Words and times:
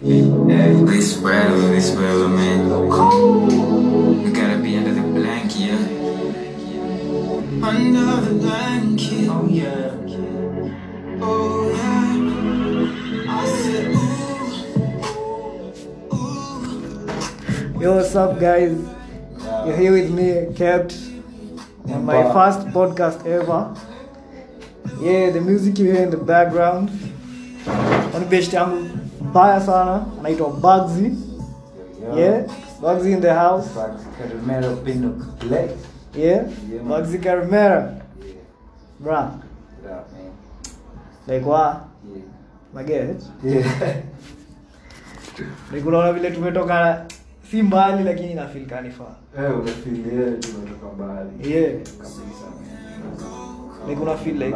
Hey, 0.00 0.22
this 0.86 1.18
weather, 1.18 1.68
this 1.68 1.94
weather, 1.94 2.26
man. 2.28 2.66
You 2.68 4.32
gotta 4.32 4.58
be 4.60 4.76
under 4.76 4.94
the 4.94 5.02
blanket, 5.02 5.58
yeah. 5.58 5.76
Under 7.62 8.20
the 8.26 8.34
blanket, 8.40 9.28
oh 9.28 9.46
yeah. 9.48 9.92
Oh 11.20 11.70
yeah. 11.70 12.16
I 13.28 13.46
said, 13.46 13.94
ooh, 16.12 17.76
ooh. 17.76 17.80
Yo, 17.80 17.96
what's 17.96 18.16
up, 18.16 18.40
guys? 18.40 18.76
You're 19.66 19.76
here 19.76 19.92
with 19.92 20.10
me, 20.10 20.46
Kev, 20.56 20.90
on 21.90 22.04
my 22.06 22.22
first 22.32 22.66
podcast 22.68 23.26
ever. 23.26 23.74
Yeah, 25.00 25.30
the 25.30 25.40
music 25.40 25.78
you 25.78 25.92
hear 25.92 26.02
in 26.02 26.10
the 26.10 26.16
background. 26.16 26.90
Ni 28.18 28.24
best 28.28 28.52
yangu 28.52 29.01
mbaya 29.30 29.60
sana 29.60 30.04
anaitwa 30.20 30.48
Bugsy. 30.50 31.12
Yeah, 32.16 32.44
Bugsy 32.80 33.12
in 33.12 33.20
the 33.20 33.34
house. 33.34 33.68
Pinnock. 34.84 35.16
Yeah, 35.50 36.44
Yeah. 36.70 36.82
Bugsy 36.84 37.18
man? 37.50 38.02
like 41.26 41.44
what? 41.46 41.88
Yeah. 42.04 42.22
Maget. 42.74 43.22
Yeah. 43.44 44.02
Like 45.72 45.86
unaona 45.86 46.12
vile 46.12 46.30
tumetoka 46.30 47.04
si 47.50 47.62
mbali 47.62 48.04
lakini 48.04 48.34
na 48.34 48.46
feel 48.48 48.66
kanifaa. 48.66 49.14
Eh, 49.38 49.58
unafeel 49.60 50.06
yeah, 50.06 50.40
tumetoka 50.40 50.86
mbali. 50.94 51.50
Yeah. 51.54 51.72
Kabisa. 51.98 52.46
Like 53.88 54.02
una 54.02 54.16
feel. 54.16 54.52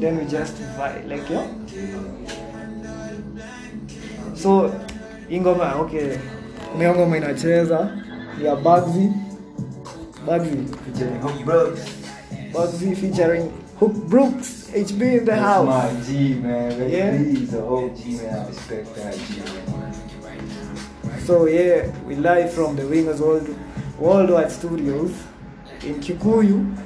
Then 0.00 0.16
we 0.18 0.24
just 0.24 0.54
vibe 0.78 1.08
like 1.08 1.30
yo. 1.30 1.42
So 4.34 4.70
hii 5.28 5.40
ngoma 5.40 5.74
okay, 5.74 6.16
hiyo 6.78 6.94
ngoma 6.94 7.16
inacheza 7.16 7.90
ya 8.44 8.56
Bugsy 8.56 9.08
Bugsy 10.26 10.56
Featuring 10.84 11.20
Hook 11.22 11.44
Brooks. 11.44 11.80
Bugsy 12.52 12.94
featuring 12.96 13.50
Hook 13.80 13.92
Brooks 14.08 14.68
HB 14.74 15.02
in 15.02 15.18
the 15.18 15.24
That's 15.24 15.40
house. 15.42 15.66
my 15.66 16.00
G, 16.06 16.34
man. 16.34 16.90
Yeah. 16.90 17.16
He's 17.18 17.54
a 17.54 17.62
OG, 17.62 17.98
man. 18.06 18.34
I 18.34 18.48
respect 18.48 18.94
that 18.96 19.14
G, 19.14 19.40
man. 19.40 21.20
So 21.26 21.46
yeah, 21.46 21.90
we 22.06 22.14
live 22.16 22.52
from 22.52 22.76
the 22.76 22.82
Wingers 22.82 23.20
World 23.20 23.48
Worldwide 23.98 24.50
Studios 24.50 25.10
in 25.84 26.00
Kikuyu. 26.00 26.76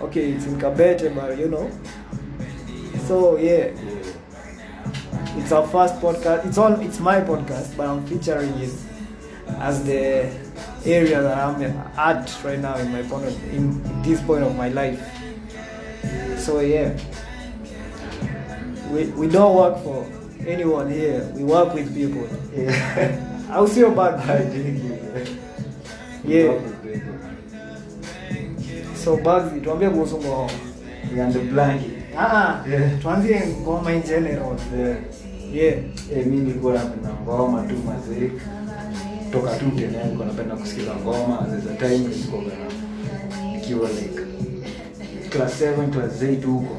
Okay, 0.00 0.32
it's 0.32 0.46
in 0.46 0.58
Kabete, 0.58 1.14
but 1.14 1.38
you 1.38 1.48
know. 1.48 1.70
So 3.06 3.36
yeah, 3.36 3.68
Yeah. 3.68 5.36
it's 5.38 5.52
our 5.52 5.66
first 5.66 5.94
podcast. 6.00 6.46
It's 6.46 6.58
all 6.58 6.72
it's 6.80 7.00
my 7.00 7.20
podcast, 7.20 7.76
but 7.76 7.86
I'm 7.86 8.04
featuring 8.06 8.50
it 8.60 8.72
as 9.60 9.84
the 9.84 10.30
area 10.86 11.20
that 11.22 11.36
I'm 11.38 11.60
at 11.96 12.44
right 12.44 12.58
now 12.58 12.76
in 12.78 12.92
my 12.92 13.02
point 13.02 13.26
of, 13.26 13.54
in 13.54 14.02
this 14.02 14.20
point 14.22 14.42
of 14.44 14.56
my 14.56 14.68
life. 14.68 15.00
So 16.38 16.60
yeah, 16.60 16.96
we 18.90 19.04
we 19.16 19.28
don't 19.28 19.54
work 19.54 19.78
for 19.84 20.06
anyone 20.46 20.90
here. 20.90 21.30
We 21.34 21.44
work 21.44 21.74
with 21.74 21.94
people. 21.94 22.26
Yeah. 22.56 23.20
I'll 23.50 23.68
see 23.68 23.80
you 23.80 23.92
I 24.00 24.12
back. 24.16 24.50
dig 24.52 24.78
you, 24.82 24.90
man. 24.90 25.26
Yeah. 26.24 26.48
Love 26.48 26.64
it, 26.66 26.82
baby. 26.82 27.02
So 28.96 29.16
Bugsy, 29.18 29.60
tuambie 29.60 29.90
kuhusu 29.90 30.16
ngoma. 30.18 30.50
We 31.12 31.20
on 31.20 31.32
the 31.32 31.40
blanket. 31.40 31.93
Ah, 32.18 32.64
Yeah. 32.70 32.98
tuanzie 33.02 33.42
ngoma 33.62 33.92
in 33.92 34.02
general. 34.02 34.56
Yeah. 34.78 34.96
Yeah. 35.52 35.78
Eh, 36.12 36.26
mi 36.26 36.36
nilikuwa 36.36 36.74
napenda 36.74 37.08
ngoma 37.22 37.62
tu 37.62 37.74
mazee 37.86 38.30
toka 39.32 39.56
tu 39.56 39.70
tena 39.70 40.04
nilikuwa 40.04 40.26
napenda 40.26 40.56
kusikiza 40.56 40.94
ngoma 40.94 41.40
as 41.40 41.66
a 41.66 41.74
time 41.86 41.98
nilikuwa 41.98 42.42
na 42.42 43.52
nikiwa 43.52 43.88
like 43.88 44.20
class 45.30 45.62
7 45.62 45.90
class 45.90 46.22
8 46.22 46.44
huko. 46.46 46.76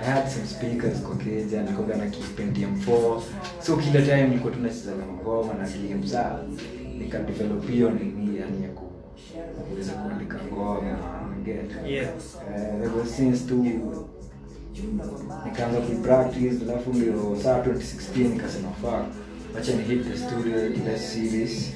I 0.00 0.04
had 0.04 0.28
some 0.30 0.46
speakers 0.46 1.00
kwa 1.02 1.16
keja 1.16 1.62
nilikuwa 1.62 1.96
na 1.96 2.06
ki 2.06 2.22
Pentium 2.36 2.80
4 2.86 3.20
so 3.62 3.76
kila 3.76 4.02
time 4.02 4.22
nilikuwa 4.28 4.52
tunacheza 4.52 4.90
na 4.90 5.06
ngoma 5.22 5.54
na 5.54 5.68
games 5.68 6.14
nika 6.98 7.18
develop 7.18 7.68
hiyo 7.70 7.90
nini 7.90 8.38
yani 8.40 8.62
ya 8.62 8.68
ku 8.68 8.84
kuweza 9.70 9.92
kuandika 9.92 10.38
ngoma 10.52 10.98
get 11.44 11.70
Yeah. 11.86 12.08
Uh, 12.56 12.84
ever 12.86 13.06
since 13.06 13.44
tu 13.48 13.64
nikaanza 15.44 15.80
kupractice 15.80 16.56
alafu 16.70 16.92
ndio 16.92 17.36
saa 17.42 17.58
2016 17.58 18.28
nikasema 18.32 18.68
fuck 18.80 19.04
acha 19.58 19.72
ni 19.76 19.82
hit 19.82 20.04
the 20.12 20.18
studio 20.18 20.66
ile 20.66 20.98
series 20.98 21.72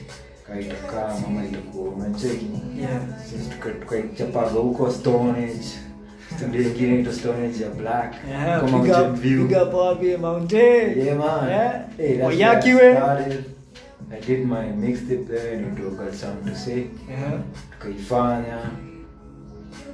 kaitakaa 0.46 1.18
mama 1.20 1.44
itakuwa 1.46 1.88
unacheki 1.94 2.46
Yeah. 2.80 3.00
sisi 3.30 3.50
tuka- 3.50 3.70
tukaichapaga 3.80 4.50
huko 4.50 4.90
stonage 4.92 5.62
studio 6.36 6.62
ingine 6.62 7.00
ito 7.00 7.12
stonage 7.12 7.62
ya 7.64 7.70
black 7.70 8.14
Yeah, 8.30 8.62
big 8.64 8.70
Mountain 8.72 9.10
up, 9.10 9.16
View. 9.20 9.46
big 9.48 9.56
up 9.62 9.74
wapi 9.74 10.16
Mountain. 10.16 10.98
Yeah, 10.98 11.18
man. 11.18 11.48
Yeah. 11.48 11.82
Hey, 11.96 12.16
that's 12.16 12.28
Oyaki 12.28 12.74
where 12.74 12.92
I 12.92 12.96
started. 12.96 13.44
I 14.12 14.26
did 14.26 14.46
my 14.46 14.66
mixtape 14.86 15.24
there 15.26 15.56
and 15.56 15.78
it 15.78 15.84
got 15.98 16.12
something 16.14 16.50
to 16.52 16.56
say 16.58 16.78
Uh-huh. 16.82 17.40
tukaifanya 17.72 18.58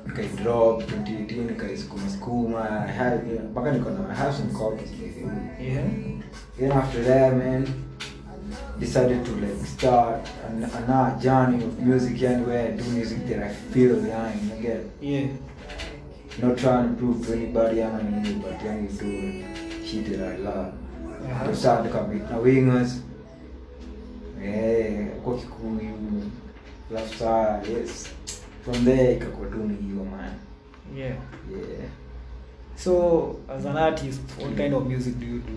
nikaidrop 0.06 0.83
2018 0.83 1.47
nikaisukuma 1.47 2.11
sukuma 2.11 2.88
mpaka 3.50 3.72
niko 3.72 3.91
na 3.91 4.09
I 4.11 4.16
have 4.16 4.37
some 4.37 4.50
copies 4.53 4.88
Yeah. 5.61 5.84
then 6.59 6.72
after 6.72 7.05
that 7.05 7.33
man 7.37 7.66
decided 8.78 9.25
to 9.25 9.31
like 9.33 9.66
start 9.66 10.28
an, 10.49 10.65
another 10.65 11.19
journey 11.22 11.65
of 11.65 11.78
music 11.78 12.22
yani 12.22 12.44
where 12.47 12.69
I 12.72 12.77
do 12.77 12.84
music 12.84 13.19
that 13.28 13.43
I 13.43 13.49
feel 13.72 13.91
yani 14.06 14.41
you 14.56 14.62
get 14.62 14.81
Yeah. 15.00 15.28
not 16.43 16.56
trying 16.59 16.88
to 16.88 16.94
prove 16.94 17.27
to 17.27 17.32
anybody 17.32 17.82
ama 17.82 18.03
nini 18.03 18.34
but 18.34 18.62
yani 18.67 18.88
do 18.88 19.44
shit 19.87 20.05
that 20.19 20.28
I 20.34 20.37
love 20.38 20.72
Uh-huh. 21.21 21.47
to 21.50 21.56
start 21.56 21.84
tukamit 21.84 22.31
na 22.31 22.38
wingers 22.38 23.03
eh 24.44 25.06
kwa 25.25 25.37
kikuyu 25.37 25.93
saa 27.19 27.61
yes 27.72 28.06
from 28.65 28.84
there 28.84 29.12
ikakuwa 29.16 29.48
tu 29.48 29.56
ni 29.59 29.75
hiyo 29.76 30.04
man 30.04 30.31
Yeah. 30.97 31.16
yeah 31.50 31.91
So 32.76 33.37
as 33.59 33.66
an 33.66 33.76
artist, 33.76 34.21
what 34.41 34.56
kind 34.56 34.75
of 34.75 34.87
music 34.87 35.15
do 35.19 35.26
you 35.26 35.38
do? 35.38 35.53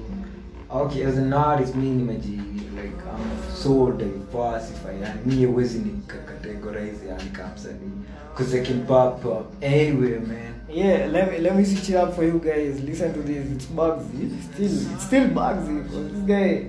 okay 0.69 1.05
as 1.05 1.17
an 1.17 1.33
artist 1.33 1.75
mi 1.75 1.89
nimeji 1.89 2.31
like 2.31 2.97
I'm 3.05 3.55
so 3.55 3.91
diversified 3.91 5.01
yani 5.01 5.19
mi 5.25 5.45
huwezi 5.45 5.79
nikacategorize 5.79 7.07
yani 7.07 7.29
kama 7.31 7.53
msanii 7.55 7.91
cause 8.37 8.57
I 8.61 8.65
can 8.65 8.81
pop 8.85 9.25
up 9.25 9.63
anywhere 9.63 10.19
man 10.19 10.53
Yeah, 10.73 11.11
let 11.11 11.31
me 11.31 11.37
let 11.37 11.55
me 11.55 11.65
switch 11.65 11.89
it 11.89 11.95
up 11.95 12.15
for 12.15 12.23
you 12.25 12.39
guys. 12.39 12.79
Listen 12.83 13.13
to 13.13 13.19
this. 13.21 13.45
It's 13.51 13.65
Bugsy. 13.67 14.23
it's 14.23 14.45
Still, 14.53 14.93
it's 14.93 15.05
still 15.05 15.27
Bugsy. 15.29 15.83
But 15.83 16.11
this 16.13 16.23
guy, 16.25 16.65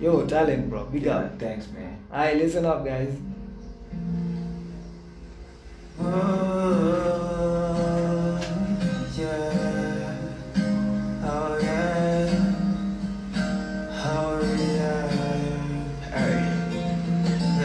yo, 0.00 0.26
talent, 0.26 0.68
bro. 0.70 0.84
Big 0.84 1.02
yeah, 1.02 1.16
up. 1.18 1.38
thanks 1.40 1.66
man 1.72 1.96
Alright, 2.12 2.36
listen 2.36 2.64
up, 2.66 2.84
guys. 2.84 3.08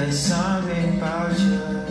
There's 0.06 0.20
something 0.20 0.98
about 0.98 1.40
you 1.40 1.85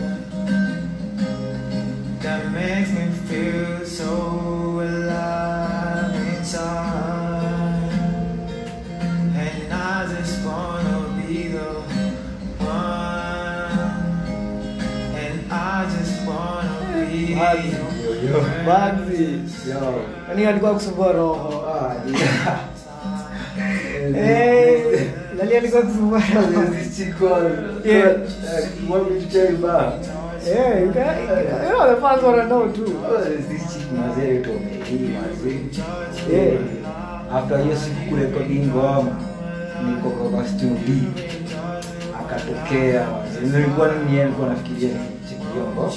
want 28.89 29.09
me 29.09 29.19
to 29.21 29.27
tell 29.29 29.51
you 29.51 29.57
about? 29.57 30.05
Yeah, 30.45 30.79
you 30.79 30.91
can, 30.91 31.63
you 31.63 31.69
know 31.69 31.95
the 31.95 32.01
fans 32.01 32.23
wanna 32.23 32.45
know 32.47 32.71
too. 32.71 33.01
Oh, 33.05 33.17
there's 33.23 33.47
this 33.47 33.73
chick 33.73 33.91
mazee 33.91 34.41
tu 34.43 34.51
amehii 34.51 35.09
mazee. 35.17 35.59
Yeah. 36.31 37.35
After 37.35 37.57
hiyo 37.63 37.75
siku 37.75 38.09
kurekodi 38.09 38.59
ngoma 38.59 39.15
niko 39.85 40.09
kwa 40.09 40.47
studio 40.47 41.09
akatokea 42.19 43.07
mazee. 43.07 43.57
Nilikuwa 43.57 43.91
ni 43.91 44.11
yeye 44.13 44.23
alikuwa 44.25 44.49
nafikiria 44.49 44.89
nikicheki 44.89 45.45
hiyo 45.53 45.65
ngoma. 45.73 45.91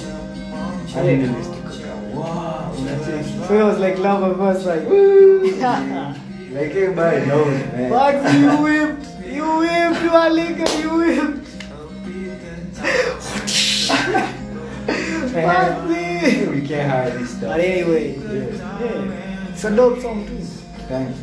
Hadi 0.95 1.07
Yeah. 1.07 1.58
Wow. 2.19 2.73
So 3.47 3.59
it 3.59 3.63
was 3.63 3.79
like 3.79 3.97
love 3.97 4.23
at 4.23 4.37
first 4.37 4.63
sight. 4.63 6.15
Like 6.49 6.71
everybody 6.71 7.25
knows, 7.27 7.47
man. 7.73 7.91
Bugsy, 7.91 8.39
you 8.41 8.57
whipped. 8.63 9.05
You 9.31 9.57
whipped, 9.59 10.01
you 10.01 10.09
are 10.09 10.29
liquor, 10.31 10.69
you 10.81 10.89
whipped. 10.97 11.45
Bugsy. 15.33 16.49
we 16.49 16.67
can't 16.67 16.89
hide 16.89 17.13
this 17.13 17.29
stuff. 17.37 17.51
But 17.55 17.59
anyway, 17.59 18.17
Yeah. 18.17 18.79
yeah, 18.79 19.49
it's 19.49 19.63
a 19.63 19.75
dope 19.75 19.99
song 19.99 20.25
too. 20.25 20.37
Thanks. 20.89 21.19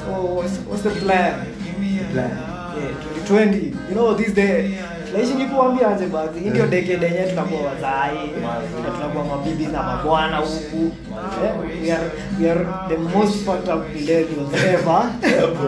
So 0.00 0.24
what's, 0.34 0.58
what's 0.60 0.82
the 0.82 0.90
plan? 0.90 1.46
Give 1.64 1.78
me 1.78 2.00
a 2.00 2.04
plan. 2.10 2.30
Yeah, 2.76 3.24
2020. 3.26 3.88
You 3.88 3.94
know 3.94 4.14
these 4.14 4.34
day. 4.34 4.76
Naishi 5.12 5.34
nikuambia 5.34 5.88
aje 5.88 6.06
basi. 6.06 6.40
Hii 6.40 6.50
ndio 6.50 6.66
decade 6.66 7.06
yenyewe 7.06 7.26
tunakuwa 7.26 7.60
wazai. 7.62 8.18
Na 8.84 8.90
tunakuwa 8.90 9.24
mabibi 9.24 9.66
na 9.66 9.82
mabwana 9.82 10.36
huku. 10.36 10.90
Eh, 11.44 11.52
We 11.82 11.92
are 11.92 12.10
we 12.40 12.50
are 12.50 12.66
the 12.88 12.96
most 13.18 13.34
fucked 13.44 13.68
up 13.74 13.94
millennials 13.94 14.54
ever. 14.64 15.10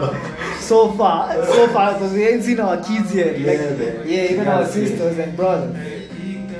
so 0.69 0.93
far, 0.97 1.35
so 1.45 1.67
far, 1.67 1.93
because 1.93 2.15
we 2.15 2.27
ain't 2.27 2.43
seen 2.43 2.59
our 2.59 2.77
kids 2.81 3.15
yet. 3.15 3.39
Like, 3.39 3.59
Yeah, 4.05 4.31
even 4.31 4.47
our 4.47 4.65
sisters 4.67 5.19
and 5.19 5.35
brothers. 5.35 5.75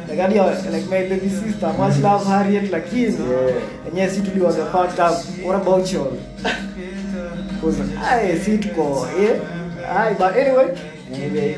Like, 0.07 0.19
hadi 0.19 0.39
like 0.71 0.85
my 0.89 1.07
baby 1.09 1.29
sister, 1.29 1.73
much 1.77 1.97
love 2.03 2.25
Harriet, 2.25 2.71
lakini 2.71 3.15
Yeah. 3.95 4.11
si 4.11 4.21
tuliwa 4.21 4.51
fucked 4.51 4.99
up. 4.99 5.45
What 5.45 5.61
about 5.61 5.93
y'all? 5.93 6.17
Because 7.55 7.81
I 8.11 8.39
see 8.39 8.57
tuko 8.57 9.07
yeah. 9.19 9.97
Aye, 9.97 10.13
but 10.13 10.35
anyway, 10.35 10.75
Anyway, 11.13 11.57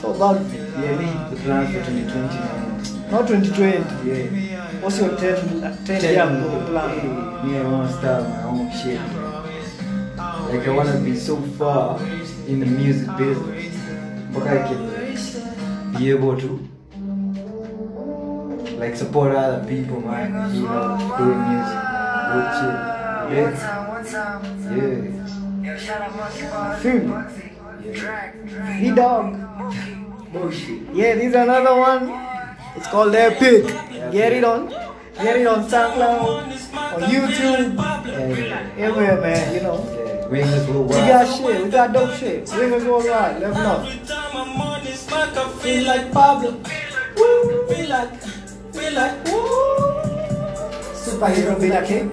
so 0.00 0.14
about 0.14 0.40
yeah, 0.52 0.96
me, 0.96 1.06
the 1.34 1.40
plans 1.42 1.68
for 1.74 1.80
2020, 1.84 2.38
man. 2.38 3.10
not 3.10 3.26
2020. 3.26 4.08
Yeah. 4.08 4.28
What's 4.80 4.98
your 5.00 5.16
10 5.16 5.64
uh, 5.64 5.76
10 5.84 6.02
year 6.02 6.26
plan? 6.66 6.90
Me, 7.46 7.58
I 7.58 7.60
want 7.68 7.90
to 7.90 7.96
start 7.96 8.22
my 8.28 8.42
own 8.44 8.70
shit. 8.70 9.00
Like, 10.48 10.66
I 10.68 10.70
want 10.70 10.88
to 10.90 10.98
be 10.98 11.16
so 11.16 11.36
far 11.58 11.98
in 12.46 12.60
the 12.60 12.66
music 12.66 13.08
business. 13.16 13.74
But 14.32 14.42
I 14.46 14.58
can 14.68 14.78
be 15.98 16.10
able 16.10 16.36
to, 16.38 16.60
like, 18.78 18.94
support 18.94 19.34
other 19.34 19.64
people, 19.66 20.00
man. 20.00 20.54
You 20.54 20.62
know, 20.62 20.96
doing 21.18 21.42
music. 21.50 21.78
Good 22.32 22.48
shit. 22.54 22.76
Yeah. 23.34 23.50
Yeah. 24.76 25.00
Feel 26.78 27.00
me? 27.02 27.14
He 27.88 28.90
dog. 28.90 29.34
Yeah, 30.92 31.14
this 31.14 31.24
is 31.24 31.34
another 31.34 31.74
one. 31.74 32.12
It's 32.76 32.86
called 32.88 33.14
Epic. 33.14 33.64
Get 34.12 34.32
it 34.34 34.44
on. 34.44 34.68
Get 34.68 35.36
it 35.36 35.46
on 35.46 35.64
SoundCloud, 35.68 36.20
on 36.94 37.02
YouTube, 37.10 37.74
Yeah. 37.76 38.84
everywhere, 38.84 39.20
man. 39.20 39.54
You 39.54 39.60
know. 39.62 39.78
Yeah. 39.88 40.28
Wings 40.28 40.66
will 40.68 40.82
We 40.84 40.94
got 40.94 41.26
shit. 41.34 41.64
We 41.64 41.70
got 41.70 41.92
dope 41.94 42.12
shit. 42.12 42.44
Wingers 42.46 42.84
worldwide. 42.86 43.40
Level 43.40 43.66
up. 43.66 43.86
Every 43.86 44.06
time 44.06 44.36
I'm 44.36 44.60
on 44.60 44.84
this 44.84 45.06
mic, 45.06 45.36
I 45.36 45.48
feel 45.62 45.86
like 45.86 46.12
Pablo. 46.12 46.50
Woo, 47.16 47.66
feel 47.68 47.88
like, 47.88 48.14
feel 48.74 48.92
like, 48.92 49.24
woo. 49.24 49.98
Superhero 50.92 51.58
be 51.58 51.68
like 51.70 51.86
him. 51.86 52.10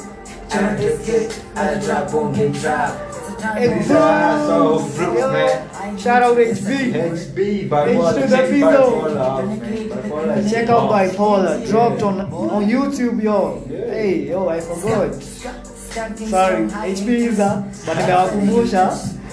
Turn 0.50 0.78
this 0.78 1.06
hit, 1.06 1.44
I 1.56 1.76
drop 1.80 2.14
on 2.14 2.34
hit 2.34 2.54
drop. 2.54 3.15
Hey, 3.54 3.68
This 3.68 3.82
is 3.86 3.88
bro. 3.92 3.98
our 4.02 4.48
soul 4.48 4.80
fruit, 4.80 5.20
Yo. 5.20 5.32
man. 5.32 5.98
Shout 5.98 6.24
out 6.24 6.38
HB. 6.38 6.94
HB, 6.94 7.70
bipolar, 7.70 8.18
H 8.18 8.30
the 8.30 8.36
check 8.36 8.50
bipolar, 8.50 9.46
man. 9.46 9.90
Bipolar 9.90 10.38
is 10.38 10.52
Check 10.52 10.70
out 10.70 10.78
awesome. 10.90 11.16
Bipolar. 11.16 11.64
Uh, 11.64 11.66
dropped 11.70 12.02
on 12.04 12.22
on 12.22 12.66
YouTube, 12.66 13.22
yo. 13.22 13.64
Hey, 13.68 14.30
yo, 14.30 14.48
I 14.50 14.60
forgot. 14.62 15.14
Sorry, 15.16 16.66
HB 16.68 17.08
is 17.08 17.40
a 17.40 17.64
but 17.86 17.98
nimewakumbusha 17.98 18.86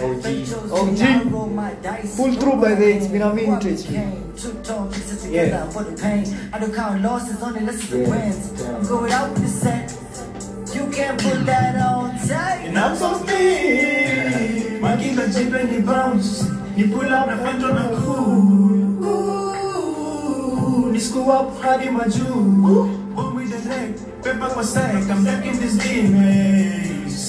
OG. 0.02 0.26
OG. 0.70 1.02
Pull 2.16 2.32
through 2.34 2.60
by 2.60 2.74
the 2.74 2.86
it's 2.96 3.08
been 3.08 3.22
a 3.22 3.34
minute 3.34 3.62
HB. 3.62 3.92
Yeah. 5.32 5.68
For 5.70 5.82
the 5.84 5.92
pain, 6.00 6.24
I 6.52 6.58
don't 6.58 6.74
count 6.74 7.02
losses, 7.02 7.42
only 7.42 7.60
listen 7.60 7.88
to 7.90 7.98
Yeah. 8.02 8.08
wins. 8.10 8.62
I'm 8.62 8.86
going 8.86 9.12
out 9.12 9.30
with 9.32 9.42
the 9.42 9.48
set. 9.48 9.94
You 10.74 10.86
can't 10.90 11.20
put 11.20 11.44
that 11.46 11.74
on 11.76 12.16
tight. 12.28 12.64
And 12.66 12.78
I'm 12.78 12.96
so 12.96 13.14
steam. 13.24 13.91
Jipe 15.32 15.64
ni 15.70 15.78
bounce. 15.80 16.44
Ni 16.76 16.84
pull 16.84 17.12
up 17.12 17.26
na 17.26 17.36
fento 17.36 17.68
na 17.74 17.88
cool. 18.00 19.04
Ooh, 19.04 20.90
Ni 20.92 20.98
screw 21.00 21.30
up 21.30 21.60
hadi 21.62 21.88
majuu. 21.90 23.14
Boom 23.14 23.34
with 23.36 23.50
the 23.50 23.68
neck. 23.68 23.96
Pepa 24.22 24.48
kwa 24.52 24.62
sack. 24.64 24.94
I'm 25.10 25.24
back 25.24 25.44
in 25.46 25.58
this 25.58 25.76
game. 25.76 26.12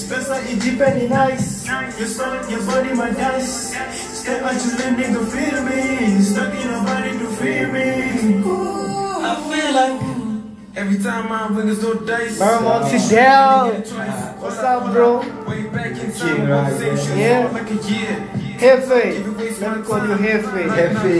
Pesa 0.08 0.36
ijipe 0.52 0.90
ni 0.94 1.08
nice. 1.08 1.66
Your 1.98 2.08
solid, 2.08 2.50
your 2.50 2.62
body 2.66 2.94
my 2.94 3.10
dice. 3.10 3.74
Step 3.92 4.42
out 4.42 4.52
to 4.60 4.68
let 4.78 4.96
nigga 4.98 5.24
feel 5.32 5.62
me. 5.64 6.20
Stuck 6.22 6.54
in 6.54 6.70
nobody 6.70 7.18
to 7.18 7.26
feel 7.36 7.72
me. 7.72 7.84
Like 8.44 8.63
every 10.84 11.02
time 11.02 11.28
my 11.28 11.48
fingers 11.48 11.78
go 11.78 11.94
dice. 11.94 12.38
Paramount, 12.38 12.86
sit 12.88 13.16
down. 13.16 13.70
What's 14.40 14.58
up, 14.58 14.92
bro? 14.92 15.18
Way 15.48 15.62
back 15.68 15.92
in 15.98 16.12
time, 16.12 16.48
Ryan, 16.48 16.78
same 16.78 16.96
shit 16.96 17.18
Yeah. 17.18 17.48
for 17.48 17.54
like 17.54 17.70
a 17.70 17.74
year. 17.88 18.28
Hefe. 18.58 19.60
Let 19.60 19.76
me 19.76 19.82
call 19.82 19.98
you 20.06 20.14
Hefe. 20.16 20.68
Hefe. 20.68 21.14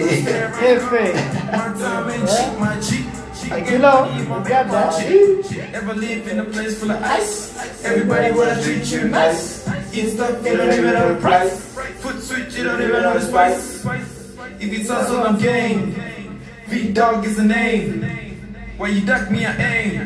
Hefe. 0.60 1.04
One 1.52 1.78
time 1.78 2.10
ain't 2.10 2.28
cheap, 2.28 2.58
my 2.60 2.80
cheek. 2.80 3.06
Like, 3.50 3.70
you 3.70 3.78
know, 3.78 4.10
you 4.16 4.24
got 4.26 4.66
that. 4.70 5.02
Ever 5.74 5.94
live 5.94 6.28
in 6.28 6.40
a 6.40 6.44
place 6.44 6.78
full 6.80 6.90
of 6.90 7.02
ice? 7.02 7.84
Everybody 7.84 8.32
wanna 8.32 8.62
treat 8.62 8.86
you 8.92 9.08
nice. 9.08 9.66
Eat 9.92 10.10
stuff, 10.10 10.44
you 10.46 10.56
don't 10.56 10.72
even 10.72 10.92
know 10.94 11.14
the 11.14 11.20
price. 11.20 11.74
Foot 12.00 12.22
switch, 12.22 12.54
you 12.56 12.64
don't 12.64 12.82
even 12.82 13.02
know 13.02 13.14
the 13.18 13.20
spice. 13.20 13.84
If 14.60 14.72
it's 14.72 14.88
hustle, 14.90 15.22
I'm 15.22 15.38
game. 15.38 15.94
V 16.68 16.92
dog 16.92 17.24
is 17.26 17.36
the 17.36 17.44
name. 17.44 18.33
When 18.76 18.92
you 18.92 19.02
duck 19.06 19.30
me, 19.30 19.46
I 19.46 19.54
aim. 19.56 20.00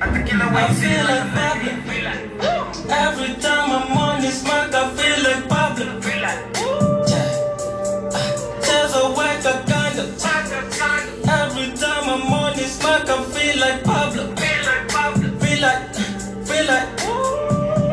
I 0.00 0.06
can 0.08 0.26
kill 0.26 0.42
a 0.42 0.54
way 0.54 0.68
you 0.68 0.74
feel 0.74 1.04
like 1.04 1.32
Pablo. 1.32 1.72
Feel 1.88 2.04
like 2.04 2.20
Every 2.90 3.34
time 3.40 3.70
I'm 3.72 3.96
on 3.96 4.20
this 4.20 4.42
mic, 4.44 4.74
I 4.74 4.90
feel 4.94 5.24
like 5.24 5.48
Pablo. 5.48 6.00
Feel 6.02 6.20
like 6.20 6.52
There's 8.60 8.94
a 8.94 9.08
whack, 9.16 9.46
I 9.46 9.52
kinda. 9.64 10.04
Every 11.40 11.68
time 11.78 12.08
I'm 12.10 12.30
on 12.30 12.56
this 12.56 12.78
mic, 12.82 13.08
I 13.08 13.24
feel 13.24 13.58
like 13.58 13.82
Pablo. 13.82 14.36
Feel 14.36 15.60
like, 15.62 15.94
feel 16.44 16.66
like. 16.66 16.88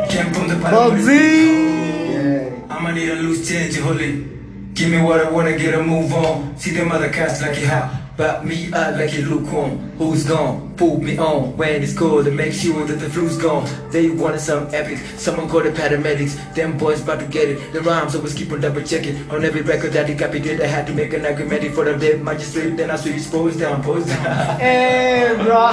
Came 0.10 0.34
from 0.34 0.48
the 0.50 0.56
Bugsy. 0.56 2.12
Yeah. 2.12 2.76
I'ma 2.76 2.92
need 2.92 3.10
a 3.10 3.16
loose 3.16 3.48
change, 3.48 3.80
holy. 3.80 4.28
Give 4.74 4.90
me 4.92 5.02
what 5.02 5.26
I 5.26 5.30
wanna 5.32 5.58
get 5.58 5.74
a 5.74 5.82
move 5.82 6.14
on. 6.14 6.58
See 6.58 6.72
them 6.72 6.92
other 6.92 7.10
cats 7.10 7.42
like 7.42 7.58
it 7.58 7.68
hot. 7.68 8.05
But 8.18 8.46
me, 8.46 8.72
I 8.72 8.92
like 8.92 9.14
it 9.14 9.28
lukewarm. 9.28 9.92
Who's 9.98 10.26
gone? 10.26 10.74
Pull 10.78 11.02
me 11.02 11.18
on 11.18 11.58
when 11.58 11.84
it's 11.84 11.94
cold 11.98 12.28
and 12.28 12.38
make 12.38 12.54
sure 12.54 12.86
that 12.86 12.96
the 13.00 13.10
flu's 13.10 13.38
gone. 13.38 13.68
They 13.92 14.10
wanted 14.10 14.40
some 14.40 14.68
epic. 14.74 15.00
Someone 15.18 15.50
called 15.50 15.66
the 15.66 15.72
paramedics. 15.72 16.38
Them 16.56 16.78
boys 16.78 17.02
about 17.02 17.20
to 17.20 17.26
get 17.28 17.50
it. 17.50 17.74
The 17.74 17.82
rhymes 17.82 18.16
always 18.16 18.34
keep 18.34 18.52
on 18.54 18.62
double 18.62 18.82
checking. 18.84 19.30
On 19.32 19.44
every 19.44 19.62
record 19.64 19.92
that 19.94 20.08
they 20.08 20.16
copied, 20.16 20.48
I 20.62 20.66
had 20.66 20.88
to 20.88 20.94
make 20.94 21.12
an 21.14 21.26
argument 21.26 21.74
for 21.76 21.84
them. 21.84 22.00
Dead 22.00 22.22
magistrate. 22.24 22.78
Then 22.78 22.90
I 22.90 22.96
switch 22.96 23.30
pose 23.30 23.58
down, 23.58 23.84
pose 23.84 24.06
down. 24.06 24.60
Hey, 24.60 25.36
bro. 25.44 25.72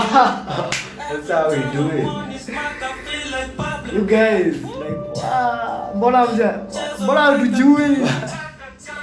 That's 0.98 1.28
how 1.30 1.48
we 1.50 1.62
do 1.72 1.90
it. 1.90 2.32
You 3.92 4.04
guys, 4.06 4.62
like, 4.64 5.16
wow. 5.16 5.92
Mbona 5.94 6.26
mja, 6.26 6.60
mbona 7.00 7.20
hatujui? 7.20 7.96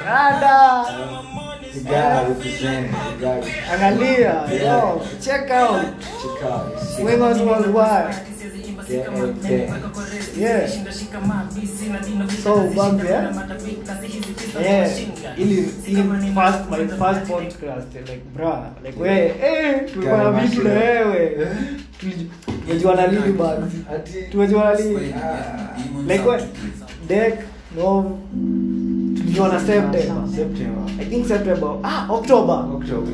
Rada. 0.05 0.85
You 1.73 1.81
gotta 1.83 2.29
represent. 2.29 2.87
You 2.87 3.17
gotta 3.21 3.47
Angalia, 3.71 4.47
yo, 4.65 5.01
check 5.21 5.49
out. 5.51 5.81
check 6.21 6.43
out. 6.43 6.71
your 6.71 6.79
shit. 6.79 7.05
Wingers 7.05 7.45
Worldwide. 7.45 8.15
Get 8.87 9.05
everything. 9.05 9.69
Yeah. 10.35 10.67
So, 12.43 12.69
Bugs, 12.73 13.03
yeah? 13.03 13.33
Yeah, 14.61 14.89
ili 15.37 15.69
ili 15.87 16.33
first 16.33 16.69
my 16.69 16.87
first 16.87 17.21
podcast 17.27 17.93
like 17.95 18.23
bra 18.33 18.71
like 18.83 18.99
we 18.99 19.09
eh 19.41 19.91
tulikuwa 19.93 20.17
na 20.23 20.31
vitu 20.41 20.63
na 20.63 20.69
wewe 20.73 21.47
tumejuana 22.65 23.07
lini 23.07 23.33
bado 23.33 23.63
Ati- 23.95 24.23
tumejuana 24.31 24.73
lini 24.73 25.13
Ah, 25.13 25.77
like 26.07 26.23
what 26.27 26.43
deck 27.07 27.39
no 27.77 28.19
tulijuana 29.29 29.59
September 29.59 30.27
September. 30.35 30.81
I 31.01 31.05
think 31.05 31.27
September 31.27 31.79
ah 31.83 32.09
October 32.09 32.53
October. 32.77 33.11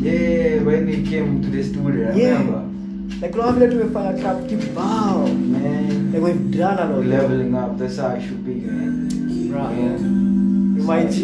Yeah, 0.00 0.62
when 0.62 0.86
he 0.88 1.02
came 1.10 1.42
to 1.42 1.48
the 1.50 1.62
studio, 1.62 2.08
I 2.12 2.16
yeah 2.16 2.38
remember. 2.38 2.62
like 3.20 3.32
kuna 3.32 3.52
vile 3.52 3.68
tumefanya 3.70 4.12
club 4.20 4.46
kibao 4.48 5.26
Man, 5.28 6.12
like 6.12 6.22
we've 6.22 6.50
done 6.58 6.78
a 6.78 6.84
lot 6.86 7.04
leveling 7.06 7.54
up. 7.54 7.78
That's 7.78 7.96
how 7.98 8.14
it 8.16 8.22
should 8.22 8.44
be, 8.46 8.54
man. 8.54 9.08
Right. 9.52 9.76
Yeah. 9.78 9.98
you 10.78 10.82
might 10.86 11.10
G 11.10 11.18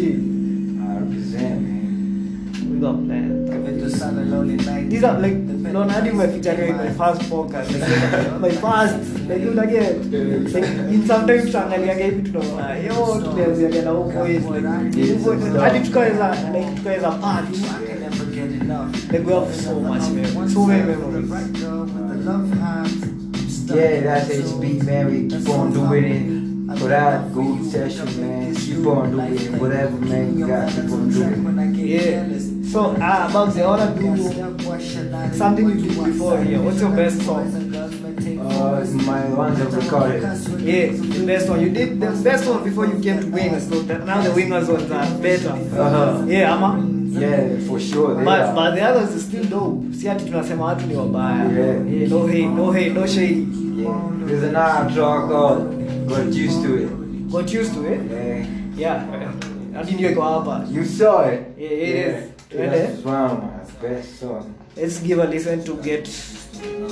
I 0.81 0.99
represent, 0.99 1.61
man. 1.61 2.51
we 2.71 2.79
got 2.79 2.95
plans. 3.05 3.44
Commit 3.65 3.81
to 3.81 3.89
sun 3.89 4.17
a. 4.19 4.81
These 4.89 5.03
are 5.03 5.19
like 5.19 5.33
no 5.33 5.83
not 5.83 6.05
even 6.05 6.17
my 6.17 6.27
feature 6.27 6.73
my 6.73 6.89
first 6.93 7.21
podcast. 7.29 7.71
Like, 8.41 8.61
my 8.61 8.87
first 8.87 9.27
like 9.27 9.41
you 9.41 9.51
like 9.51 9.69
it. 9.69 10.53
Like 10.53 10.65
in 10.93 11.07
sometimes 11.07 11.45
tunaangalia 11.51 11.93
hivi 11.93 12.21
tunaona 12.21 12.75
yo 12.77 13.21
tulianzia 13.21 13.81
na 13.81 13.91
huko 13.91 14.25
hivi 14.25 14.49
like 14.49 15.13
huko 15.13 15.59
hadi 15.59 15.79
tukaweza 15.79 16.29
like 16.53 16.71
tukaweza 16.75 17.11
party. 17.11 17.57
I 17.57 17.87
can 17.87 17.99
never 17.99 18.25
get 18.25 18.61
enough. 18.61 19.11
Like 19.11 19.25
we 19.27 19.33
have 19.33 19.55
so 19.55 19.79
much 19.79 20.09
memories. 20.09 20.53
So 20.53 20.65
many 20.65 20.83
memories. 20.83 21.29
Right 21.31 21.53
girl 21.53 21.81
with 21.81 22.09
the 22.09 22.31
love 22.31 22.59
hands. 22.59 23.71
Yeah, 23.75 24.01
that's 24.01 24.29
HB, 24.29 24.83
man. 24.83 25.07
We 25.11 25.27
keep 25.27 25.49
on 25.49 25.73
doing 25.73 26.05
it. 26.05 26.79
For 26.79 26.89
that 26.89 27.33
good 27.33 27.71
session, 27.71 28.21
man. 28.21 28.55
Keep 28.55 28.85
on 28.85 29.11
doing 29.11 29.33
it. 29.33 29.61
Whatever, 29.61 29.97
man. 30.05 30.37
You 30.37 30.47
got 30.47 30.69
to 30.69 30.81
keep 30.81 30.91
on 30.91 31.09
doing 31.09 31.79
it. 31.79 32.45
Yeah. 32.45 32.54
So 32.75 32.91
uh 32.91 33.31
Bugsy, 33.31 33.63
I 33.63 33.67
wanna 33.67 33.95
do 33.95 35.31
something 35.33 35.69
you 35.69 35.75
did 35.75 35.95
before 36.03 36.43
here. 36.43 36.61
What's 36.61 36.81
your 36.81 36.91
best 36.91 37.21
song? 37.21 37.47
Uh, 37.71 38.85
my 39.07 39.23
ones 39.29 39.61
I've 39.61 39.73
recorded. 39.73 40.21
Yeah, 40.59 40.91
the 40.91 41.23
best 41.25 41.47
one. 41.47 41.61
You 41.61 41.69
did 41.69 42.01
the 42.01 42.11
best 42.21 42.45
one 42.45 42.65
before 42.65 42.85
you 42.87 42.99
came 42.99 43.21
to 43.21 43.27
Wingers. 43.27 43.69
So 43.69 43.79
that 43.83 44.03
now 44.05 44.19
the 44.21 44.31
Wingers 44.31 44.67
ones 44.67 44.91
are 44.91 45.07
better. 45.23 45.51
Uh-huh. 45.51 46.25
Yeah, 46.27 46.51
ama. 46.53 46.83
Yeah, 47.17 47.59
for 47.65 47.79
sure. 47.79 48.21
But 48.25 48.41
are. 48.41 48.53
but 48.53 48.75
the 48.75 48.81
others 48.81 49.15
is 49.15 49.23
still 49.23 49.45
dope. 49.45 49.93
Si 49.95 50.09
ati 50.09 50.25
tunasema 50.25 50.65
watu 50.65 50.85
ni 50.85 50.95
wabaya. 50.95 51.45
Yeah. 51.45 51.87
Yeah, 51.87 52.09
no 52.09 52.27
hate, 52.27 52.47
no 52.47 52.71
hate, 52.71 52.89
no 52.93 53.07
shade. 53.07 53.47
Yeah. 53.75 54.27
There's 54.27 54.43
another 54.43 54.93
track 54.93 55.29
called 55.31 56.09
Got 56.09 56.33
Used 56.33 56.61
to 56.63 56.75
It. 56.75 57.31
Got 57.31 57.53
used 57.53 57.73
to 57.73 57.85
it. 57.93 58.01
Yeah. 58.11 58.45
Yeah. 58.77 59.31
Hadi 59.73 59.91
ndio 59.91 60.11
iko 60.11 60.21
hapa. 60.21 60.65
You 60.71 60.85
saw 60.85 61.23
it. 61.23 61.39
Yeah, 61.57 61.71
it 61.71 61.89
is. 61.89 61.95
Yeah, 61.95 62.15
Really? 62.15 62.34
That's 62.55 63.01
one 63.01 63.15
of 63.15 63.43
my 63.43 63.81
best 63.81 64.19
songs. 64.19 64.45
Let's 64.77 64.99
give 64.99 65.19
a 65.19 65.25
listen 65.25 65.63
to 65.65 65.75
get 65.81 66.05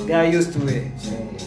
get 0.08 0.32
used 0.34 0.53
to 0.53 0.67
it. 0.67 0.91
Man, 1.08 1.38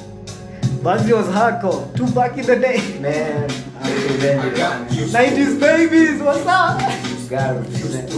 Bugsy 0.82 1.12
was 1.12 1.28
hardcore. 1.28 1.94
Two 1.96 2.06
back 2.12 2.38
in 2.38 2.46
the 2.46 2.56
day. 2.56 2.99
man 3.00 3.50
I 3.80 3.92
represent 3.92 4.52
it. 4.52 5.11
90s 5.12 5.61
babies, 5.61 6.23
what's 6.23 6.46
up? 6.46 6.80
Gotta 7.28 7.61
represent 7.61 8.11
it. 8.11 8.16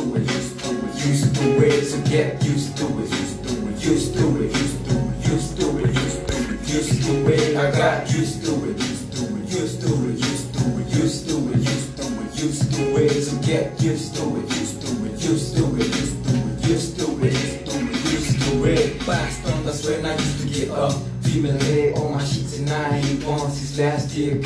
Used 1.06 1.34
to 1.36 1.66
it, 1.66 1.84
so 1.84 2.00
get 2.02 2.44
used 2.44 2.76
to 2.76 2.84
it. 2.84 3.10
Used 3.78 4.14
to 4.14 4.42
it, 4.42 4.52
used 4.52 4.84
to 4.84 4.96
it, 4.98 5.26
used 5.26 5.56
to 5.58 5.78
it, 5.78 5.94
used 5.94 6.28
to 6.28 6.44
it, 6.44 6.68
used 6.68 7.02
to 7.04 7.12
it. 7.32 7.56
I 7.56 7.70
got 7.70 8.10
used 8.12 8.44
to 8.44 8.52
it, 8.68 8.76
used 8.76 9.12
to 9.14 9.24
it, 9.24 9.48
used 9.48 9.80
to 9.80 9.88
it, 9.88 10.18
used 10.18 10.52
to 10.54 10.64
it, 10.78 10.88
used 10.94 11.28
to 11.28 11.34
it, 11.48 11.58
used 11.64 11.96
to 11.96 12.04
it, 12.22 12.32
used 12.38 12.72
to 12.74 12.82
it. 13.02 13.22
So 13.22 13.32
get 13.46 13.80
used 13.80 14.16
to 14.16 14.36
it, 14.36 14.48
used 14.58 14.82
to 14.82 14.88
it, 15.06 15.22
used 15.22 15.56
to 15.56 15.64
it, 15.80 15.88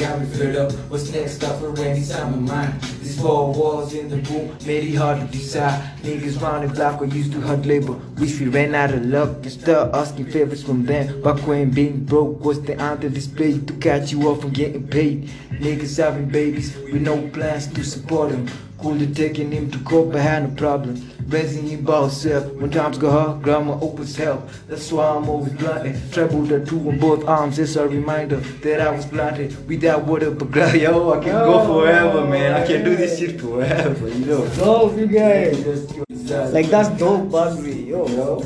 Got 0.02 0.18
me 0.18 0.26
filled 0.26 0.56
up. 0.56 0.73
What's 0.90 1.12
next 1.12 1.44
up 1.44 1.61
for 1.61 1.78
any 1.78 2.04
time 2.04 2.35
of 2.35 2.40
mine? 2.40 2.75
These 3.02 3.21
four 3.21 3.54
walls 3.54 3.94
in 3.94 4.09
the 4.09 4.16
room 4.16 4.56
made 4.66 4.82
it 4.82 4.97
hard 4.97 5.21
to 5.21 5.26
decide. 5.28 5.80
Niggas 5.99 6.42
round 6.42 6.68
the 6.68 6.75
block 6.75 6.99
were 6.99 7.06
used 7.06 7.30
to 7.35 7.40
hard 7.40 7.64
labor. 7.66 7.92
Wish 8.18 8.40
we 8.40 8.49
ran 8.49 8.75
out 8.75 8.92
of 8.92 9.06
luck 9.06 9.28
and 9.44 9.52
start 9.52 9.94
asking 9.94 10.26
favors 10.32 10.64
from 10.64 10.87
them. 10.87 11.23
Back 11.23 11.47
when 11.47 11.71
being 11.71 12.04
broke 12.04 12.44
was 12.44 12.61
the 12.62 12.76
honor 12.82 13.11
display 13.11 13.61
to 13.61 13.73
catch 13.75 14.11
you 14.11 14.28
off 14.28 14.40
from 14.40 14.50
getting 14.50 14.88
paid. 14.88 15.30
Niggas 15.52 15.99
having 15.99 16.28
babies 16.28 16.76
with 16.76 17.02
no 17.02 17.28
plans 17.28 17.68
to 17.68 17.85
support 17.85 18.30
them. 18.30 18.49
Cool 18.78 18.99
to 18.99 19.14
taking 19.14 19.52
him 19.52 19.71
to 19.71 19.78
but 19.78 20.21
had 20.21 20.50
no 20.50 20.56
problem. 20.56 21.12
Raising 21.29 21.67
him 21.67 21.85
by 21.85 22.02
himself. 22.02 22.52
When 22.55 22.71
times 22.71 22.99
go 22.99 23.11
hard, 23.11 23.43
grandma 23.43 23.79
opens 23.81 24.17
help. 24.17 24.49
That's 24.69 24.91
why 24.93 25.17
I'm 25.17 25.29
always 25.29 25.52
blunted. 25.55 25.97
Treble 26.12 26.43
the 26.43 26.64
two 26.64 26.88
on 26.88 26.99
both 26.99 27.25
arms 27.26 27.59
it's 27.59 27.76
a 27.76 27.88
reminder 27.88 28.37
that 28.37 28.81
I 28.81 28.91
was 28.91 29.07
blunted. 29.07 29.69
Without 29.69 30.05
water 30.05 30.31
but 30.31 30.50
glass. 30.50 30.75
Yo, 30.87 31.12
I 31.12 31.23
can 31.23 31.33
go 31.33 31.61
oh. 31.61 31.81
forever, 31.81 32.26
man. 32.26 32.52
I 32.52 32.67
can 32.67 32.85
do 32.85 32.97
this 32.97 33.19
shit 33.19 33.41
forever, 33.41 34.09
you 34.09 34.26
know. 34.26 34.47
Dope, 34.57 34.97
you 34.99 35.07
guys. 35.07 35.62
Just- 35.62 35.93
Like 36.52 36.67
that's 36.67 36.88
dope, 36.99 37.29
Bugsy. 37.29 37.87
Yo, 37.88 38.07
Yo. 38.09 38.37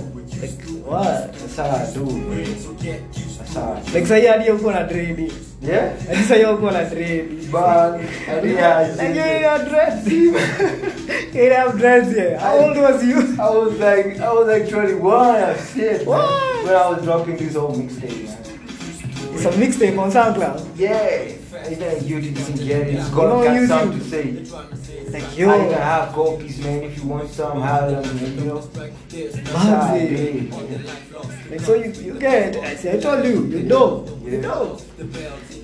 Like 0.40 0.62
what? 0.84 1.32
That's 1.32 1.56
how 1.56 1.64
I 1.64 1.92
do, 1.94 2.04
man. 2.04 3.35
That's 3.56 3.64
how 3.64 3.72
I 3.72 3.80
do. 3.80 3.92
Like 3.92 4.04
sahi 4.04 4.26
hadi 4.28 4.50
uko 4.50 4.72
na 4.72 4.82
dread. 4.86 5.32
Yeah? 5.62 5.96
Hadi 6.08 6.22
sahi 6.28 6.44
uko 6.44 6.72
na 6.72 6.84
dread. 6.88 7.50
But, 7.50 8.00
I 8.28 8.40
didn't 8.40 8.56
have 8.58 8.96
Like 8.96 9.14
you 9.14 9.22
have 9.22 9.68
dreads. 9.68 10.12
you 10.12 11.50
have 11.50 11.78
dreads 11.78 12.16
yet. 12.16 12.40
How 12.40 12.56
old 12.58 12.76
was 12.76 13.04
you? 13.04 13.18
I 13.40 13.50
was 13.50 13.78
like, 13.78 14.20
I 14.20 14.32
was 14.32 14.46
like 14.48 14.68
21. 14.68 15.14
I 15.14 15.56
shit. 15.56 16.06
When 16.06 16.18
I 16.20 16.88
was 16.90 17.02
dropping 17.04 17.36
this 17.36 17.54
whole 17.54 17.72
mixtape. 17.74 18.34
It's 19.36 19.44
a 19.44 19.50
mixtape 19.52 19.98
on 19.98 20.10
SoundCloud. 20.10 20.76
Yeah. 20.76 21.32
I 21.66 21.74
think 21.74 22.02
YouTube 22.04 22.34
doesn't 22.36 22.56
get 22.66 22.80
it. 22.88 22.94
It's 22.94 23.10
No, 23.10 23.16
got, 23.16 23.44
got 23.44 23.56
YouTube. 23.56 23.68
something 23.68 23.98
to 23.98 24.04
say. 24.04 25.10
Like 25.10 25.22
I 25.24 25.32
yo, 25.34 25.64
even 25.66 25.78
have 25.78 26.12
copies, 26.12 26.58
man. 26.64 26.82
If 26.84 26.98
you 26.98 27.08
want 27.08 27.30
some, 27.30 27.60
holler 27.60 27.96
at 27.96 28.14
me, 28.14 28.28
you 28.28 28.40
know. 28.44 28.60
That's 28.60 29.36
I 29.54 29.98
do 29.98 30.14
it, 30.14 31.50
like 31.50 31.60
so 31.60 31.74
you 31.74 31.90
you 31.92 32.18
get. 32.18 32.56
I 32.56 32.74
say 32.76 32.96
I 32.96 33.00
told 33.00 33.24
you, 33.24 33.44
you 33.46 33.62
dope. 33.68 34.08
You 34.24 34.32
Yeah. 34.32 34.40
dope. 34.42 34.82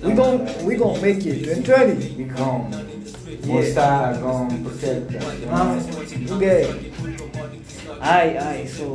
We 0.03 0.11
gon' 0.13 0.65
we 0.65 0.75
gon' 0.75 1.01
make 1.01 1.25
it 1.25 1.43
2020. 1.43 2.15
We 2.15 2.25
come. 2.29 2.71
Yeah. 2.71 3.53
One 3.55 3.65
side 3.73 4.21
gonna 4.21 4.69
protect 4.69 5.15
us. 5.15 5.39
you 5.39 5.45
know? 5.45 5.51
Um, 5.53 5.79
you 6.27 6.39
get. 6.39 6.93
Aye, 8.01 8.37
aye. 8.37 8.65
So 8.67 8.85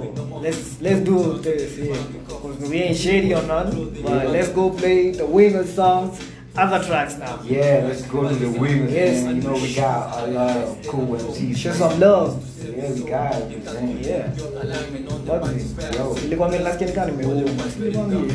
let's 0.42 0.80
let's 0.80 1.00
do 1.00 1.38
this 1.38 1.76
here 1.76 1.96
because 2.12 2.58
we 2.70 2.76
ain't 2.82 2.96
shady 2.96 3.34
or 3.34 3.42
nothing. 3.42 4.02
But 4.02 4.28
let's 4.30 4.48
go 4.50 4.70
play 4.70 5.12
the 5.12 5.26
winner 5.26 5.64
songs, 5.66 6.20
other 6.58 6.84
tracks 6.84 7.16
now. 7.18 7.38
Yeah, 7.44 7.84
let's 7.88 8.02
go 8.02 8.28
to 8.28 8.34
the 8.34 8.48
winners, 8.60 8.92
Yes. 8.92 9.24
man. 9.24 9.36
You 9.36 9.42
know 9.42 9.52
we 9.54 9.74
got 9.74 10.22
a 10.22 10.26
lot 10.26 10.56
of 10.56 10.86
cool 10.86 11.06
MCs. 11.16 11.56
Show 11.56 11.72
some 11.72 12.00
love. 12.00 12.42
Yeah, 12.76 12.92
we 12.92 13.00
got 13.04 13.34
it, 13.36 13.64
man. 13.64 13.98
Yeah. 14.02 14.28
Bugsy. 15.26 15.96
Yo. 15.96 16.16
Ilikuwa 16.24 16.48
mimi 16.48 16.64
nasikia 16.64 16.86
nikaa 16.86 17.06
nimeuma. 17.06 17.50
Nilikwambia. 17.78 18.34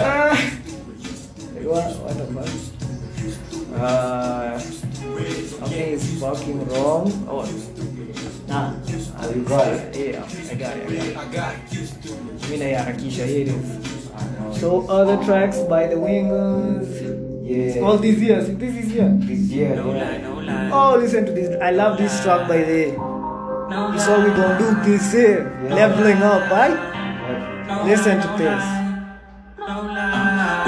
Ah. 0.00 0.36
What 1.64 1.96
what 2.02 2.16
the 2.16 2.26
fuck? 2.32 2.48
Uh, 3.74 4.58
something 4.58 5.92
is 5.92 6.20
fucking 6.20 6.66
wrong. 6.68 7.12
Oh, 7.28 7.44
nah. 8.48 8.72
Oh, 9.20 9.30
you 9.34 9.42
got 9.42 9.68
it. 9.68 9.96
Yeah, 9.96 10.24
I 10.50 10.54
got 10.54 10.76
it. 10.76 11.16
I 11.16 11.24
got 11.26 11.54
it. 11.72 11.80
Mimi 12.50 12.56
naiharakisha 12.58 13.26
here 13.26 13.52
So 14.60 14.84
other 14.88 15.22
tracks 15.24 15.58
by 15.60 15.86
the 15.86 15.94
Wingers. 15.94 16.88
yeah. 17.46 17.80
All 17.80 17.96
these 17.96 18.20
years. 18.20 18.48
This 18.56 18.74
is 18.84 18.90
here. 18.90 19.10
this 19.22 19.38
year, 19.50 19.74
yeah. 19.74 20.70
Oh, 20.72 20.96
listen 20.98 21.26
to 21.26 21.32
this. 21.32 21.54
I 21.62 21.70
love 21.70 21.96
this 21.98 22.22
track 22.24 22.48
by 22.48 22.58
the. 22.58 22.88
It's 23.94 24.08
all 24.08 24.22
we 24.22 24.30
gonna 24.30 24.58
do 24.58 24.90
this 24.90 25.14
year. 25.14 25.46
Leveling 25.70 26.22
up, 26.22 26.50
right? 26.50 27.84
Listen 27.86 28.20
to 28.20 28.28
this. 28.36 28.87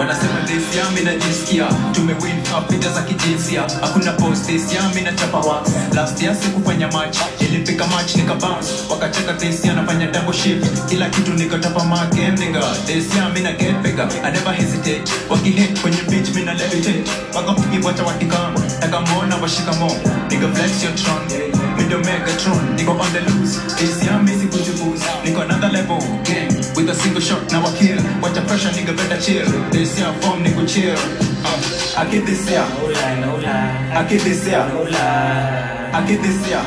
Wanasema 0.00 0.40
this 0.46 0.76
yami 0.78 1.00
najisikia 1.00 1.64
tumewin 1.92 2.42
kapita 2.42 2.92
za 2.92 3.02
kijinsia. 3.02 3.62
Hakuna 3.80 4.12
postesi 4.12 4.74
yami 4.76 5.00
na 5.00 5.12
chapa 5.12 5.38
wa 5.38 5.62
last 5.94 6.22
year 6.22 6.36
sikufanya 6.36 6.88
match 6.88 7.16
ilipika 7.40 7.86
match 7.86 8.14
nika 8.16 8.34
bounce. 8.34 8.68
Wakacheka 8.90 9.32
this 9.34 9.64
year 9.64 9.76
nafanya 9.76 10.06
double 10.06 10.32
shift. 10.32 10.88
Kila 10.88 11.08
kitu 11.08 11.32
nikatapa 11.32 11.84
ma 11.84 12.06
game 12.06 12.36
nigga. 12.38 12.62
This 12.86 13.14
year 13.14 13.30
mi 13.34 13.40
na 13.40 13.52
get 13.52 13.82
bigger. 13.82 14.08
I 14.24 14.30
never 14.32 14.52
hesitate. 14.52 15.02
Wakihit 15.30 15.80
kwenye 15.80 16.02
beach 16.10 16.28
mina 16.34 16.54
levitate. 16.54 17.04
Wakapigi 17.34 17.86
wacha 17.86 18.02
wakikam 18.02 18.54
nakamona 18.80 19.36
washikamo 19.36 19.92
nigga 20.30 20.48
flex 20.48 20.82
your 20.84 20.94
tron 20.94 21.49
Middle 21.80 22.02
Megatron, 22.04 22.76
niko 22.76 22.92
on 22.92 23.10
the 23.12 23.20
loose. 23.32 23.56
This 23.80 24.04
year 24.04 24.18
mi 24.22 24.32
sikujibooze 24.32 25.04
Niko 25.24 25.40
another 25.40 25.70
level, 25.72 25.98
gang 26.24 26.52
With 26.76 26.90
a 26.90 26.94
single 26.94 27.22
shot, 27.22 27.50
now 27.50 27.64
I 27.64 27.72
kill. 27.78 27.96
Watch 28.20 28.34
the 28.34 28.42
pressure, 28.42 28.68
nigga 28.68 28.94
better 28.94 29.20
chill. 29.20 29.48
This 29.72 29.98
year 29.98 30.12
form, 30.20 30.44
nigga 30.44 30.68
chill. 30.68 30.94
Uh, 31.42 32.00
I 32.00 32.04
get 32.10 32.26
this 32.26 32.50
year. 32.50 32.60
I 32.60 34.06
get 34.08 34.20
this 34.22 34.46
year. 34.46 34.60
I 34.60 36.04
get 36.06 36.20
this 36.22 36.46
year. 36.46 36.60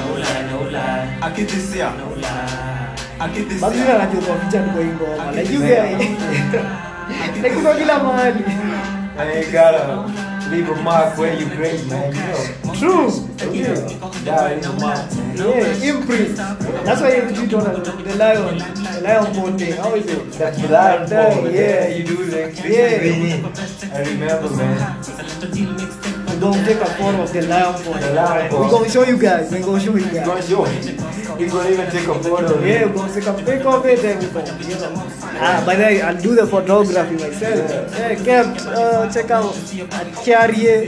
I 1.21 1.29
get 1.35 1.47
this 1.49 1.75
year. 1.75 1.93
I 3.19 3.27
get 3.33 3.49
this 3.49 3.61
year. 3.61 3.95
anajua 3.95 4.21
kwa 4.21 4.35
picha 4.35 4.63
tuko 4.63 4.81
ingoma. 4.81 5.31
Like 5.31 5.53
you 5.53 5.59
guys. 5.59 5.99
Like 7.43 7.77
kila 7.77 8.03
mahali. 8.03 8.43
Hey, 9.17 9.51
gotta 9.51 10.22
leave 10.53 10.69
a 10.69 10.75
mark 10.83 11.17
where 11.17 11.33
you 11.37 11.47
great, 11.47 11.85
man. 11.87 12.13
You 12.13 12.21
know. 12.21 12.75
True. 12.75 13.09
Yeah. 13.51 13.75
Gotta 14.23 14.55
leave 14.55 14.65
a 14.65 14.73
mark, 14.79 15.15
man. 15.15 15.37
Yeah, 15.37 15.89
imprint. 15.89 16.35
That's 16.35 17.01
why 17.01 17.15
you 17.15 17.35
tweet 17.35 17.53
on 17.53 17.63
the 17.63 18.15
lion, 18.15 18.57
the 18.57 19.01
lion 19.01 19.33
bone 19.33 19.57
thing. 19.57 19.73
How 19.73 19.95
is 19.95 20.05
it? 20.05 20.31
That's 20.33 20.57
what 20.59 20.73
I 20.73 21.05
Yeah, 21.05 21.39
yeah. 21.39 21.49
yeah. 21.49 21.87
you 21.87 22.03
do 22.05 22.25
that. 22.25 22.53
Yeah. 22.63 23.93
I 23.93 23.99
remember, 24.03 24.49
man. 24.55 26.39
gonna 26.39 26.65
take 26.65 26.81
a 26.81 26.85
photo 26.85 27.21
of 27.23 27.33
the 27.33 27.41
lion 27.47 27.83
phone. 27.83 27.99
The 27.99 28.13
lion 28.13 28.51
phone. 28.51 28.61
We're 28.61 28.71
gonna 28.71 28.89
show 28.89 29.03
you 29.03 29.17
guys. 29.17 29.51
We're 29.51 29.63
gonna 29.63 29.79
show 29.79 29.95
you 29.95 30.05
guys. 30.11 30.27
gonna 30.27 30.41
show 30.41 30.65
it. 30.65 31.02
He's 31.43 31.51
gonna 31.51 31.69
even 31.71 31.91
take 31.91 32.07
a 32.07 32.23
photo. 32.23 32.63
Yeah, 32.63 32.85
we're 32.85 33.13
take 33.13 33.27
a 33.27 33.33
pic 33.33 33.65
of 33.65 33.85
it 33.85 34.03
and 34.05 34.23
you 34.23 34.75
know. 34.75 34.93
Ah, 35.45 35.61
by 35.65 35.75
the 35.75 35.83
way, 35.83 36.01
I'll 36.01 36.21
do 36.21 36.35
the 36.35 36.47
photography 36.47 37.15
myself. 37.15 37.69
Yeah, 37.99 38.15
Kev, 38.15 38.47
uh, 38.67 39.11
check 39.11 39.29
out 39.29 39.53
Carrier. 40.23 40.87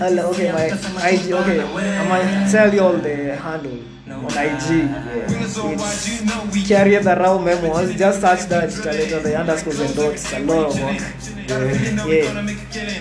Uh, 0.00 0.30
okay, 0.30 0.50
my 0.50 0.66
IG. 1.08 1.32
Okay, 1.32 1.60
I'm 1.62 2.08
gonna 2.08 2.50
tell 2.50 2.74
you 2.74 2.80
all 2.80 2.98
the 2.98 3.36
handle 3.36 3.78
on 4.08 4.32
IG. 4.34 4.90
It's 5.30 6.68
Carrier 6.68 7.02
the 7.02 7.14
Raw 7.14 7.38
Memos. 7.38 7.94
Just 7.94 8.20
search 8.20 8.46
that. 8.48 8.74
Later 8.84 9.20
the 9.20 9.38
underscores 9.38 9.78
and 9.80 9.94
dots. 9.94 10.32
A 10.32 10.40
lot 10.40 10.66
of 10.66 10.82
work. 10.82 11.35
Yeah, 11.48 12.42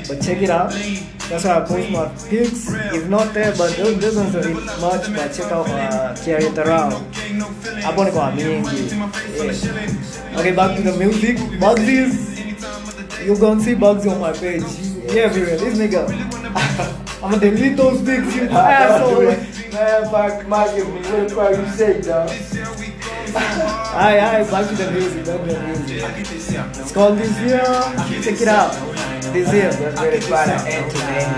but 0.08 0.22
check 0.22 0.42
it 0.42 0.50
out. 0.50 0.72
That's 1.30 1.44
why 1.44 1.58
I 1.58 1.66
post 1.66 1.90
my 1.90 2.08
pics. 2.30 2.70
If 2.94 3.10
not 3.10 3.34
there, 3.34 3.54
but 3.58 3.76
those 3.76 4.16
ones 4.16 4.36
are 4.36 4.50
much. 4.82 5.14
But 5.16 5.34
check 5.34 5.52
out 5.52 5.68
uh, 5.70 6.16
Carrier 6.24 6.52
the 6.52 6.64
Raw. 6.64 6.90
hapo 7.84 8.04
ni 8.04 8.12
kwa 8.12 8.32
mingi 8.32 8.54
yeah. 9.38 10.40
okay 10.40 10.52
back 10.52 10.76
to 10.76 10.82
the 10.82 10.92
music. 10.92 11.38
Bugsy's 11.60 12.36
you 13.26 13.36
gonna 13.38 13.62
see 13.62 13.76
Bugsy 13.76 14.12
on 14.12 14.20
my 14.20 14.34
page. 14.34 14.64
Yeah 15.14 15.26
everywhere. 15.26 15.58
This 15.58 15.78
nigga. 15.78 16.06
I'm 17.24 17.32
gonna 17.32 17.40
delete 17.40 17.78
those 17.78 18.02
pics. 18.02 18.36
You 18.42 18.50
asshole 18.50 19.36
Man, 19.76 20.10
fuck, 20.10 20.48
Mark, 20.48 20.76
me. 20.76 20.84
What 20.84 21.28
the 21.28 21.36
fuck 21.36 21.58
you 21.58 21.68
say, 21.76 22.02
dog? 22.02 23.82
Aye, 23.96 24.20
aye, 24.20 24.44
back 24.52 24.68
to 24.68 24.76
the 24.76 24.92
music, 24.92 25.24
back 25.26 25.40
to 25.40 25.54
the 25.54 25.60
music. 25.68 26.04
It's 26.76 26.92
called 26.92 27.18
This 27.18 27.32
Year. 27.40 27.64
Check 28.22 28.42
it 28.42 28.48
out. 28.50 28.74
This 29.32 29.54
Year. 29.54 29.72
Just 29.72 29.98
very 30.04 30.18
and 30.20 30.68
end 30.68 30.92
to 30.92 31.00
end. 31.16 31.32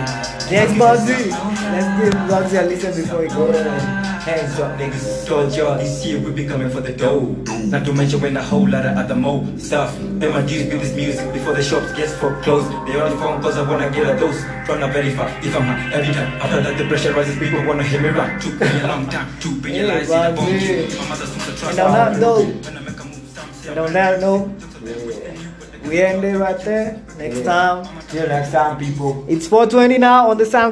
Yes, 0.49 0.71
Bugsy. 0.73 1.29
Let's 1.69 1.85
give 2.01 2.13
Bugsy 2.25 2.57
a 2.57 2.65
listen 2.65 2.95
before 2.99 3.21
he 3.21 3.27
goes. 3.27 3.55
Hands 4.25 4.59
up, 4.59 4.79
niggas. 4.79 5.27
Told 5.27 5.53
y'all 5.53 5.77
this 5.77 6.03
year 6.03 6.19
we 6.19 6.31
be 6.31 6.47
coming 6.47 6.71
for 6.71 6.81
the 6.81 6.93
dough. 6.93 7.35
Not 7.69 7.85
to 7.85 7.93
mention 7.93 8.21
when 8.21 8.35
a 8.35 8.41
whole 8.41 8.67
lot 8.67 8.87
of 8.87 8.97
other 8.97 9.15
mo 9.15 9.45
stuff. 9.59 9.95
Then 10.17 10.33
my 10.33 10.41
dudes 10.41 10.67
build 10.67 10.81
this 10.81 10.95
music 10.95 11.31
before 11.33 11.53
the 11.53 11.61
shops 11.61 11.93
get 11.93 12.09
foreclosed. 12.09 12.71
They 12.87 12.99
only 12.99 13.17
phone 13.17 13.39
cause 13.39 13.55
I 13.55 13.69
wanna 13.69 13.91
get 13.91 14.09
a 14.09 14.19
dose. 14.19 14.41
Tryna 14.65 14.91
verify 14.91 15.29
if 15.45 15.55
I'm 15.55 15.93
every 15.93 16.11
time. 16.11 16.33
After 16.41 16.61
that, 16.61 16.75
the 16.75 16.87
pressure 16.87 17.13
rises, 17.13 17.37
people 17.37 17.63
wanna 17.65 17.83
hear 17.83 18.01
me 18.01 18.09
rap. 18.09 18.41
Took 18.41 18.59
me 18.59 18.81
a 18.81 18.87
long 18.87 19.05
time 19.09 19.29
to 19.41 19.49
realize 19.61 20.09
it. 20.09 21.46
Bomb 21.61 21.73
Bugsy. 21.73 21.77
My 21.77 21.79
mother's 21.79 21.79
from 21.79 21.79
the 21.79 21.79
trust. 21.79 21.79
And 21.79 21.79
on 21.79 21.93
that 21.93 22.19
note, 22.19 22.65
When 22.65 22.77
I 22.77 22.81
make 22.81 22.99
a 22.99 23.03
move, 23.05 23.29
some 23.33 23.53
say 23.53 23.69
and 23.69 23.79
on 23.79 23.93
that 23.93 24.19
note, 24.21 24.49
we 25.87 26.01
end 26.01 26.23
it 26.23 26.37
right 26.37 26.59
there. 26.59 27.01
Next 27.17 27.43
time, 27.43 27.87
Till 28.09 28.27
next 28.27 28.51
time, 28.51 28.77
people. 28.77 29.25
it's 29.27 29.47
420 29.47 29.97
now 29.97 30.29
on 30.29 30.37
the 30.37 30.45
sound. 30.45 30.65